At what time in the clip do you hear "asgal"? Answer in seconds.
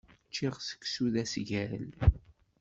1.23-1.81